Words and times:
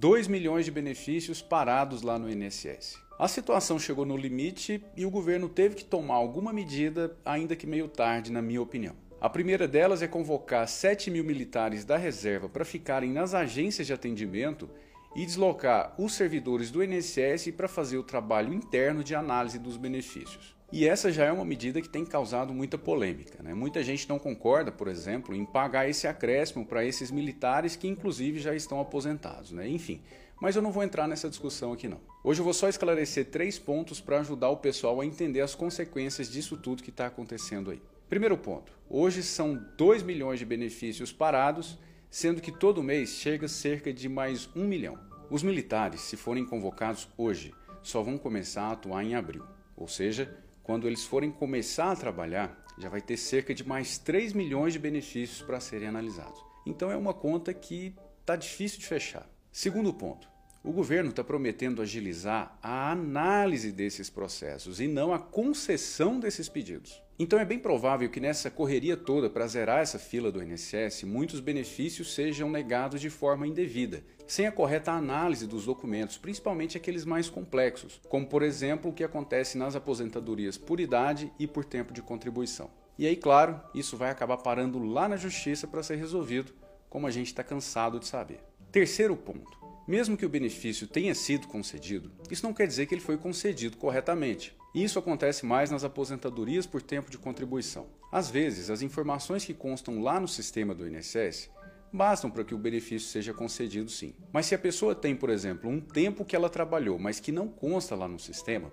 2 0.00 0.28
milhões 0.28 0.64
de 0.64 0.70
benefícios 0.70 1.42
parados 1.42 2.00
lá 2.00 2.18
no 2.18 2.30
INSS. 2.30 2.98
A 3.18 3.28
situação 3.28 3.78
chegou 3.78 4.06
no 4.06 4.16
limite 4.16 4.82
e 4.96 5.04
o 5.04 5.10
governo 5.10 5.46
teve 5.46 5.74
que 5.74 5.84
tomar 5.84 6.14
alguma 6.14 6.54
medida, 6.54 7.14
ainda 7.22 7.54
que 7.54 7.66
meio 7.66 7.86
tarde, 7.86 8.32
na 8.32 8.40
minha 8.40 8.62
opinião. 8.62 8.96
A 9.20 9.28
primeira 9.28 9.68
delas 9.68 10.00
é 10.00 10.08
convocar 10.08 10.66
7 10.66 11.10
mil 11.10 11.22
militares 11.22 11.84
da 11.84 11.98
reserva 11.98 12.48
para 12.48 12.64
ficarem 12.64 13.12
nas 13.12 13.34
agências 13.34 13.86
de 13.86 13.92
atendimento 13.92 14.70
e 15.14 15.26
deslocar 15.26 15.94
os 15.98 16.14
servidores 16.14 16.70
do 16.70 16.82
INSS 16.82 17.50
para 17.56 17.68
fazer 17.68 17.98
o 17.98 18.02
trabalho 18.02 18.52
interno 18.52 19.02
de 19.02 19.14
análise 19.14 19.58
dos 19.58 19.76
benefícios. 19.76 20.54
E 20.72 20.86
essa 20.86 21.10
já 21.10 21.24
é 21.24 21.32
uma 21.32 21.44
medida 21.44 21.80
que 21.80 21.88
tem 21.88 22.04
causado 22.04 22.54
muita 22.54 22.78
polêmica. 22.78 23.42
Né? 23.42 23.52
Muita 23.52 23.82
gente 23.82 24.08
não 24.08 24.20
concorda, 24.20 24.70
por 24.70 24.86
exemplo, 24.86 25.34
em 25.34 25.44
pagar 25.44 25.88
esse 25.88 26.06
acréscimo 26.06 26.64
para 26.64 26.84
esses 26.84 27.10
militares 27.10 27.74
que, 27.74 27.88
inclusive, 27.88 28.38
já 28.38 28.54
estão 28.54 28.80
aposentados. 28.80 29.50
Né? 29.50 29.68
Enfim, 29.68 30.00
mas 30.40 30.54
eu 30.54 30.62
não 30.62 30.70
vou 30.70 30.84
entrar 30.84 31.08
nessa 31.08 31.28
discussão 31.28 31.72
aqui 31.72 31.88
não. 31.88 32.00
Hoje 32.22 32.40
eu 32.40 32.44
vou 32.44 32.54
só 32.54 32.68
esclarecer 32.68 33.26
três 33.26 33.58
pontos 33.58 34.00
para 34.00 34.20
ajudar 34.20 34.48
o 34.50 34.58
pessoal 34.58 35.00
a 35.00 35.06
entender 35.06 35.40
as 35.40 35.56
consequências 35.56 36.30
disso 36.30 36.56
tudo 36.56 36.84
que 36.84 36.90
está 36.90 37.06
acontecendo 37.06 37.72
aí. 37.72 37.82
Primeiro 38.08 38.38
ponto: 38.38 38.72
hoje 38.88 39.22
são 39.22 39.60
2 39.76 40.02
milhões 40.02 40.38
de 40.38 40.46
benefícios 40.46 41.12
parados, 41.12 41.78
sendo 42.10 42.42
que 42.42 42.50
todo 42.50 42.82
mês 42.82 43.10
chega 43.10 43.46
cerca 43.46 43.92
de 43.92 44.08
mais 44.08 44.48
um 44.56 44.66
milhão. 44.66 44.98
Os 45.30 45.44
militares, 45.44 46.00
se 46.00 46.16
forem 46.16 46.44
convocados 46.44 47.08
hoje, 47.16 47.54
só 47.84 48.02
vão 48.02 48.18
começar 48.18 48.64
a 48.64 48.72
atuar 48.72 49.04
em 49.04 49.14
abril, 49.14 49.44
ou 49.76 49.86
seja, 49.86 50.36
quando 50.62 50.88
eles 50.88 51.04
forem 51.04 51.30
começar 51.30 51.92
a 51.92 51.96
trabalhar, 51.96 52.64
já 52.76 52.88
vai 52.88 53.00
ter 53.00 53.16
cerca 53.16 53.54
de 53.54 53.66
mais 53.66 53.96
3 53.96 54.32
milhões 54.32 54.72
de 54.72 54.78
benefícios 54.78 55.40
para 55.40 55.60
serem 55.60 55.88
analisados. 55.88 56.42
Então 56.66 56.90
é 56.90 56.96
uma 56.96 57.14
conta 57.14 57.54
que 57.54 57.94
está 58.20 58.34
difícil 58.34 58.80
de 58.80 58.86
fechar. 58.86 59.28
Segundo 59.52 59.94
ponto, 59.94 60.28
o 60.62 60.72
governo 60.72 61.08
está 61.08 61.24
prometendo 61.24 61.80
agilizar 61.80 62.58
a 62.62 62.92
análise 62.92 63.72
desses 63.72 64.10
processos 64.10 64.78
e 64.78 64.86
não 64.86 65.12
a 65.12 65.18
concessão 65.18 66.20
desses 66.20 66.48
pedidos. 66.48 67.02
Então 67.18 67.38
é 67.38 67.44
bem 67.44 67.58
provável 67.58 68.08
que 68.10 68.20
nessa 68.20 68.50
correria 68.50 68.96
toda 68.96 69.30
para 69.30 69.46
zerar 69.46 69.80
essa 69.80 69.98
fila 69.98 70.30
do 70.30 70.42
INSS, 70.42 71.04
muitos 71.04 71.40
benefícios 71.40 72.14
sejam 72.14 72.50
negados 72.50 73.00
de 73.00 73.10
forma 73.10 73.46
indevida, 73.46 74.02
sem 74.26 74.46
a 74.46 74.52
correta 74.52 74.92
análise 74.92 75.46
dos 75.46 75.64
documentos, 75.64 76.18
principalmente 76.18 76.76
aqueles 76.76 77.04
mais 77.04 77.28
complexos, 77.28 78.00
como 78.08 78.26
por 78.26 78.42
exemplo 78.42 78.90
o 78.90 78.94
que 78.94 79.04
acontece 79.04 79.56
nas 79.58 79.74
aposentadorias 79.74 80.56
por 80.56 80.78
idade 80.78 81.32
e 81.38 81.46
por 81.46 81.64
tempo 81.64 81.92
de 81.92 82.02
contribuição. 82.02 82.70
E 82.98 83.06
aí, 83.06 83.16
claro, 83.16 83.60
isso 83.74 83.96
vai 83.96 84.10
acabar 84.10 84.36
parando 84.36 84.78
lá 84.82 85.08
na 85.08 85.16
justiça 85.16 85.66
para 85.66 85.82
ser 85.82 85.96
resolvido, 85.96 86.52
como 86.88 87.06
a 87.06 87.10
gente 87.10 87.28
está 87.28 87.42
cansado 87.42 87.98
de 87.98 88.06
saber. 88.06 88.40
Terceiro 88.70 89.16
ponto. 89.16 89.59
Mesmo 89.90 90.16
que 90.16 90.24
o 90.24 90.28
benefício 90.28 90.86
tenha 90.86 91.12
sido 91.16 91.48
concedido, 91.48 92.12
isso 92.30 92.46
não 92.46 92.54
quer 92.54 92.68
dizer 92.68 92.86
que 92.86 92.94
ele 92.94 93.00
foi 93.00 93.18
concedido 93.18 93.76
corretamente. 93.76 94.56
Isso 94.72 95.00
acontece 95.00 95.44
mais 95.44 95.68
nas 95.68 95.82
aposentadorias 95.82 96.64
por 96.64 96.80
tempo 96.80 97.10
de 97.10 97.18
contribuição. 97.18 97.88
Às 98.12 98.30
vezes, 98.30 98.70
as 98.70 98.82
informações 98.82 99.44
que 99.44 99.52
constam 99.52 100.00
lá 100.00 100.20
no 100.20 100.28
sistema 100.28 100.72
do 100.72 100.86
INSS 100.86 101.50
bastam 101.92 102.30
para 102.30 102.44
que 102.44 102.54
o 102.54 102.58
benefício 102.58 103.08
seja 103.08 103.34
concedido 103.34 103.90
sim. 103.90 104.14
Mas 104.32 104.46
se 104.46 104.54
a 104.54 104.58
pessoa 104.60 104.94
tem, 104.94 105.16
por 105.16 105.28
exemplo, 105.28 105.68
um 105.68 105.80
tempo 105.80 106.24
que 106.24 106.36
ela 106.36 106.48
trabalhou, 106.48 106.96
mas 106.96 107.18
que 107.18 107.32
não 107.32 107.48
consta 107.48 107.96
lá 107.96 108.06
no 108.06 108.20
sistema, 108.20 108.70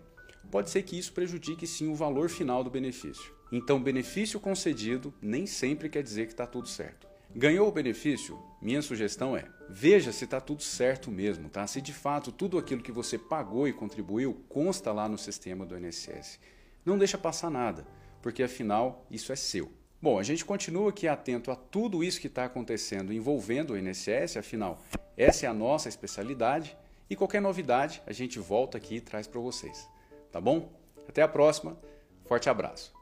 pode 0.52 0.70
ser 0.70 0.84
que 0.84 1.00
isso 1.00 1.14
prejudique 1.14 1.66
sim 1.66 1.88
o 1.88 1.96
valor 1.96 2.30
final 2.30 2.64
do 2.64 2.70
benefício. 2.70 3.34
Então, 3.52 3.82
benefício 3.82 4.40
concedido 4.40 5.12
nem 5.20 5.48
sempre 5.48 5.90
quer 5.90 6.04
dizer 6.04 6.28
que 6.28 6.34
está 6.34 6.46
tudo 6.46 6.68
certo. 6.68 7.08
Ganhou 7.38 7.68
o 7.68 7.72
benefício? 7.72 8.36
Minha 8.60 8.82
sugestão 8.82 9.38
é: 9.38 9.46
veja 9.70 10.12
se 10.12 10.24
está 10.24 10.42
tudo 10.42 10.64
certo 10.64 11.12
mesmo, 11.12 11.50
tá? 11.50 11.68
Se 11.68 11.80
de 11.80 11.94
fato 11.94 12.32
tudo 12.32 12.58
aquilo 12.58 12.82
que 12.82 12.92
você 12.92 13.16
pagou 13.16 13.68
e 13.68 13.74
contribuiu 13.74 14.44
consta 14.50 14.92
lá 14.92 15.08
no 15.08 15.20
sistema 15.20 15.64
do 15.64 15.78
INSS. 15.78 16.40
Não 16.84 16.98
deixa 16.98 17.16
passar 17.16 17.52
nada, 17.52 17.86
porque 18.24 18.42
afinal 18.42 19.06
isso 19.12 19.32
é 19.32 19.36
seu. 19.36 19.72
Bom, 20.02 20.18
a 20.18 20.24
gente 20.24 20.44
continua 20.44 20.90
aqui 20.90 21.08
atento 21.08 21.52
a 21.52 21.56
tudo 21.56 22.04
isso 22.04 22.20
que 22.20 22.26
está 22.26 22.46
acontecendo 22.46 23.14
envolvendo 23.14 23.74
o 23.74 23.78
INSS, 23.78 24.36
afinal, 24.38 24.82
essa 25.16 25.46
é 25.46 25.50
a 25.50 25.54
nossa 25.54 25.88
especialidade 25.88 26.76
e 27.08 27.16
qualquer 27.16 27.40
novidade 27.40 28.02
a 28.08 28.14
gente 28.14 28.40
volta 28.40 28.80
aqui 28.80 28.96
e 28.96 29.02
traz 29.02 29.28
para 29.28 29.40
vocês. 29.40 29.88
Tá 30.32 30.42
bom? 30.42 30.74
Até 31.08 31.22
a 31.22 31.28
próxima, 31.28 31.78
forte 32.26 32.50
abraço. 32.50 32.97